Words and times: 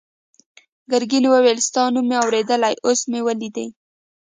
ګرګین 0.91 1.25
وویل 1.29 1.59
ستا 1.67 1.83
نوم 1.93 2.05
مې 2.09 2.17
اورېدلی 2.23 2.75
اوس 2.85 2.99
مې 3.11 3.19
ولیدې. 3.23 3.67